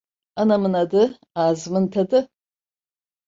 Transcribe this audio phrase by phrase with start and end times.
[0.35, 1.19] Anamın adı!
[1.35, 2.29] Ağzımın tadı!